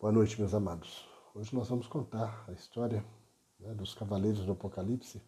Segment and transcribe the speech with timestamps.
[0.00, 1.04] Boa noite, meus amados.
[1.34, 3.04] Hoje nós vamos contar a história
[3.58, 5.20] né, dos Cavaleiros do Apocalipse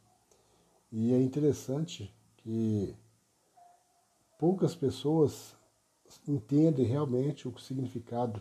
[0.92, 2.96] e é interessante que
[4.38, 5.56] poucas pessoas
[6.24, 8.40] entendem realmente o significado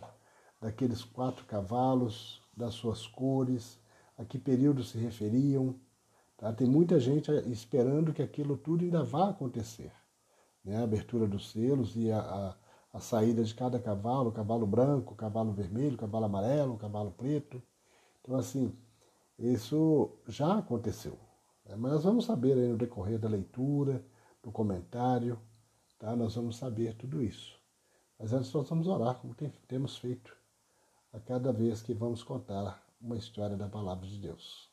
[0.60, 3.80] daqueles quatro cavalos, das suas cores,
[4.16, 5.74] a que período se referiam.
[6.36, 6.52] Tá?
[6.52, 9.90] Tem muita gente esperando que aquilo tudo ainda vá acontecer.
[10.64, 10.76] Né?
[10.76, 12.56] A abertura dos selos e a, a
[12.92, 17.62] a saída de cada cavalo, cavalo branco, cavalo vermelho, cavalo amarelo, cavalo preto.
[18.20, 18.76] Então, assim,
[19.38, 21.18] isso já aconteceu.
[21.64, 21.76] Né?
[21.76, 24.04] Mas nós vamos saber aí no decorrer da leitura,
[24.42, 25.38] do comentário,
[25.98, 26.16] tá?
[26.16, 27.58] nós vamos saber tudo isso.
[28.18, 30.36] Mas antes nós vamos orar, como tem, temos feito
[31.12, 34.68] a cada vez que vamos contar uma história da palavra de Deus.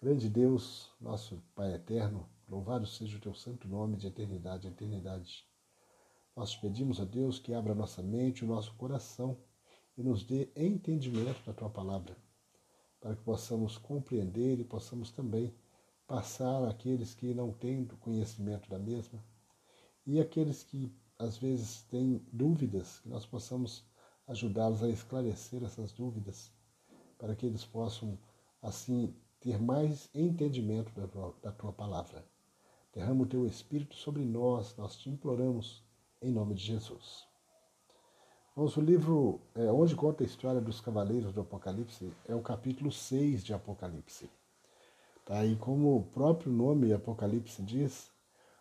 [0.00, 5.49] Grande Deus, nosso Pai eterno, louvado seja o teu santo nome de eternidade eternidade.
[6.40, 9.36] Nós pedimos a Deus que abra nossa mente, o nosso coração
[9.94, 12.16] e nos dê entendimento da tua palavra,
[12.98, 15.54] para que possamos compreender e possamos também
[16.06, 19.22] passar àqueles que não têm conhecimento da mesma
[20.06, 23.84] e aqueles que às vezes têm dúvidas, que nós possamos
[24.26, 26.50] ajudá-los a esclarecer essas dúvidas,
[27.18, 28.18] para que eles possam,
[28.62, 32.26] assim, ter mais entendimento da tua, da tua palavra.
[32.94, 35.89] Derrama o teu Espírito sobre nós, nós te imploramos
[36.22, 37.26] em nome de Jesus.
[38.54, 42.92] Vamos, o livro é, onde conta a história dos cavaleiros do Apocalipse é o capítulo
[42.92, 44.30] 6 de Apocalipse.
[45.24, 45.44] Tá?
[45.44, 48.10] E como o próprio nome Apocalipse diz,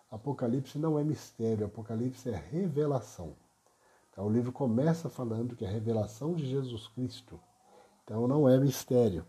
[0.10, 3.36] Apocalipse não é mistério, Apocalipse é revelação.
[4.16, 4.24] Tá?
[4.24, 7.40] O livro começa falando que é a revelação de Jesus Cristo.
[8.04, 9.26] Então não é mistério.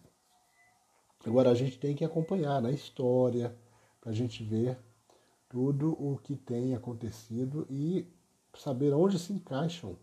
[1.26, 3.58] Agora a gente tem que acompanhar na história
[4.00, 4.78] para a gente ver
[5.48, 8.06] tudo o que tem acontecido e
[8.62, 9.96] saber onde se encaixam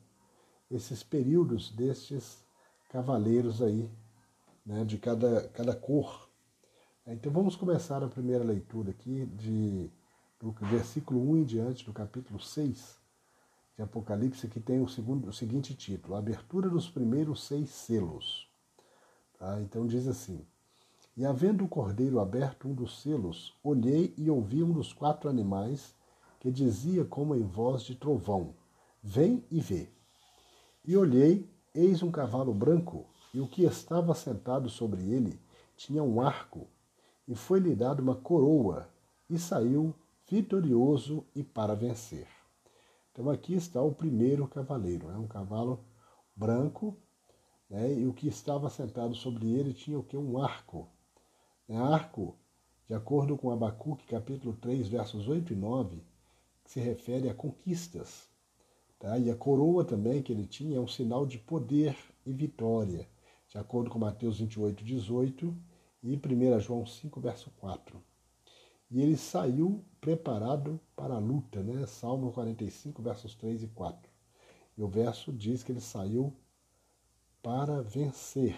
[0.69, 2.43] esses períodos destes
[2.89, 3.89] cavaleiros aí,
[4.65, 6.27] né, de cada, cada cor.
[7.05, 9.91] Então vamos começar a primeira leitura aqui de,
[10.39, 12.97] do versículo 1 em diante, do capítulo 6
[13.75, 18.49] de Apocalipse, que tem o, segundo, o seguinte título, abertura dos primeiros seis selos.
[19.37, 19.61] Tá?
[19.61, 20.43] Então diz assim,
[21.15, 25.95] E havendo o cordeiro aberto um dos selos, olhei e ouvi um dos quatro animais
[26.47, 28.55] que dizia como em voz de trovão:
[29.03, 29.89] Vem e vê.
[30.85, 35.37] E olhei, eis um cavalo branco, e o que estava sentado sobre ele
[35.75, 36.69] tinha um arco,
[37.27, 38.87] e foi-lhe dado uma coroa,
[39.29, 39.93] e saiu
[40.25, 42.29] vitorioso e para vencer.
[43.11, 45.83] Então aqui está o primeiro cavaleiro, é um cavalo
[46.33, 46.95] branco,
[47.69, 50.15] né, e o que estava sentado sobre ele tinha o que?
[50.15, 50.87] Um arco.
[51.67, 52.37] É arco,
[52.87, 56.01] de acordo com Abacuque, capítulo 3, versos 8 e 9,
[56.67, 58.29] que se refere a conquistas.
[58.99, 59.17] Tá?
[59.17, 61.95] E a coroa também que ele tinha é um sinal de poder
[62.25, 63.07] e vitória,
[63.47, 65.55] de acordo com Mateus 28, 18
[66.03, 68.03] e 1 João 5, verso 4.
[68.91, 71.85] E ele saiu preparado para a luta, né?
[71.85, 74.11] Salmo 45, versos 3 e 4.
[74.77, 76.33] E o verso diz que ele saiu
[77.41, 78.55] para vencer.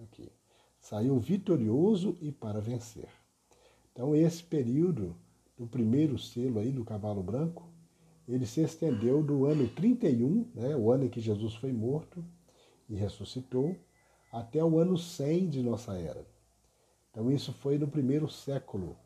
[0.00, 0.30] Aqui.
[0.80, 3.08] Saiu vitorioso e para vencer.
[3.92, 5.16] Então, esse período
[5.58, 7.68] do primeiro selo aí do cavalo branco,
[8.28, 12.24] ele se estendeu do ano 31, né, o ano em que Jesus foi morto
[12.88, 13.76] e ressuscitou,
[14.30, 16.24] até o ano 100 de nossa era.
[17.10, 18.96] Então isso foi no primeiro século.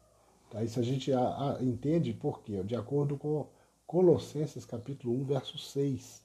[0.51, 0.63] Tá?
[0.63, 2.63] Isso a gente a, a, entende por quê?
[2.63, 3.49] De acordo com
[3.87, 6.23] Colossenses capítulo 1, verso 6.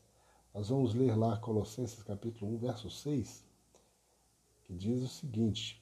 [0.53, 3.45] Nós vamos ler lá Colossenses capítulo 1, verso 6,
[4.65, 5.81] que diz o seguinte.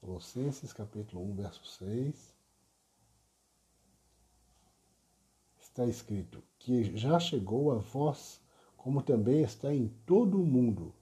[0.00, 2.39] Colossenses capítulo 1, verso 6.
[5.80, 8.38] Está escrito que já chegou a vós,
[8.76, 10.92] como também está em todo o mundo,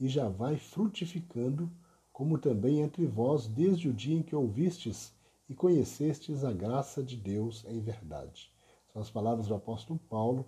[0.00, 1.70] e já vai frutificando,
[2.12, 5.14] como também entre vós, desde o dia em que ouvistes
[5.48, 8.52] e conhecestes a graça de Deus em verdade.
[8.92, 10.46] São as palavras do apóstolo Paulo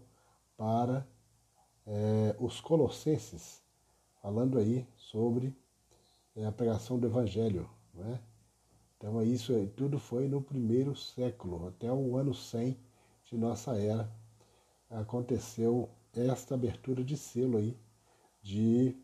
[0.57, 1.07] para
[1.87, 3.63] é, os Colossenses,
[4.21, 5.55] falando aí sobre
[6.35, 7.71] é, a pregação do Evangelho.
[7.95, 8.21] Né?
[8.97, 12.86] Então, isso tudo foi no primeiro século, até o ano 100
[13.27, 14.11] de nossa era,
[14.89, 17.77] aconteceu esta abertura de selo aí
[18.41, 18.97] de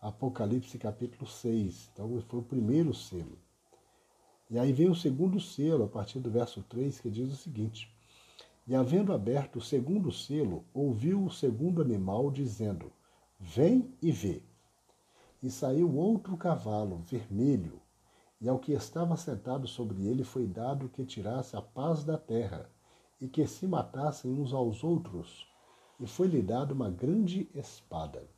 [0.00, 1.90] Apocalipse capítulo 6.
[1.92, 3.38] Então foi o primeiro selo.
[4.50, 7.88] E aí vem o segundo selo, a partir do verso 3, que diz o seguinte:
[8.66, 12.92] E havendo aberto o segundo selo, ouviu o segundo animal dizendo:
[13.38, 14.42] Vem e vê.
[15.42, 17.81] E saiu outro cavalo, vermelho,
[18.42, 22.68] e ao que estava sentado sobre ele foi dado que tirasse a paz da terra,
[23.20, 25.46] e que se matassem uns aos outros,
[26.00, 28.28] e foi-lhe dada uma grande espada.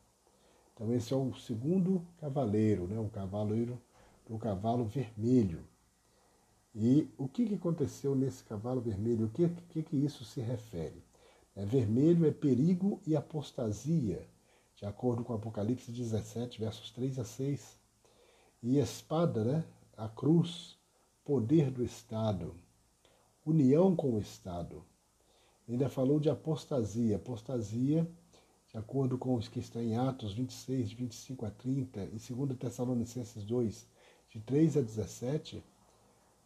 [0.74, 3.00] Então esse é o segundo cavaleiro, né?
[3.00, 3.80] o cavaleiro
[4.28, 5.64] do cavalo vermelho.
[6.74, 9.24] E o que, que aconteceu nesse cavalo vermelho?
[9.24, 11.02] O que, que, que isso se refere?
[11.56, 14.28] É, vermelho é perigo e apostasia,
[14.76, 17.78] de acordo com Apocalipse 17, versos 3 a 6.
[18.62, 19.64] E espada, né?
[19.96, 20.78] A cruz,
[21.24, 22.54] poder do Estado,
[23.44, 24.84] união com o Estado.
[25.68, 27.16] Ainda falou de apostasia.
[27.16, 28.08] Apostasia,
[28.68, 32.58] de acordo com os que estão em Atos 26, de 25 a 30, e 2
[32.58, 33.86] Tessalonicenses 2,
[34.30, 35.62] de 3 a 17,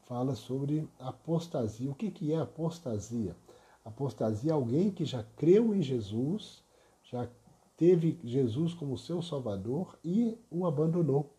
[0.03, 1.91] fala sobre apostasia.
[1.91, 3.37] O que, que é apostasia?
[3.85, 6.62] Apostasia é alguém que já creu em Jesus,
[7.03, 7.29] já
[7.77, 11.35] teve Jesus como seu Salvador e o abandonou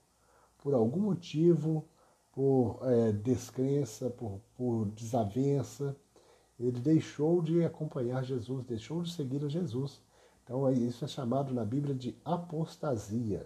[0.57, 1.85] por algum motivo,
[2.39, 5.93] por é, descrença, por, por desavença.
[6.57, 10.01] Ele deixou de acompanhar Jesus, deixou de seguir a Jesus.
[10.41, 13.45] Então, isso é chamado na Bíblia de apostasia.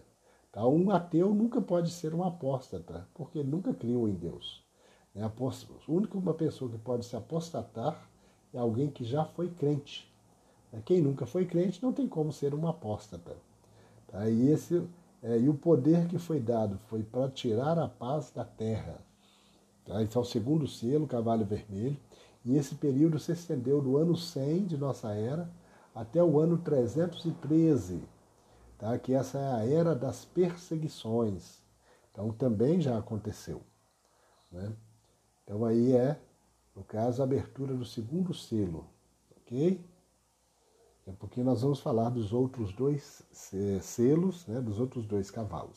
[0.51, 0.67] Tá?
[0.67, 4.63] Um ateu nunca pode ser um apóstata, porque ele nunca criou em Deus.
[5.15, 5.23] Né?
[5.23, 8.07] A única uma pessoa que pode se apostatar
[8.53, 10.07] é alguém que já foi crente.
[10.71, 10.83] Né?
[10.85, 13.35] Quem nunca foi crente não tem como ser um apóstata.
[14.05, 14.29] Tá?
[14.29, 14.87] E, esse,
[15.23, 18.99] é, e o poder que foi dado foi para tirar a paz da terra.
[19.85, 20.03] Tá?
[20.03, 21.97] Esse é o segundo selo, cavalo vermelho.
[22.43, 25.49] E esse período se estendeu do ano 100 de nossa era
[25.95, 28.03] até o ano 313,
[28.77, 28.97] tá?
[28.99, 31.61] que essa é a era das perseguições.
[32.11, 33.61] Então também já aconteceu.
[34.51, 34.73] Né?
[35.45, 36.19] Então aí é,
[36.75, 38.87] no caso, a abertura do segundo selo,
[39.37, 39.79] ok?
[41.05, 43.23] É porque nós vamos falar dos outros dois
[43.81, 45.71] selos, né, dos outros dois cavalos.